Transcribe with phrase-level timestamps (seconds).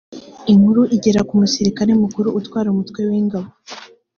[0.53, 3.49] inkuru igera ku musirikare mukuru utwara umutwe w’ingabo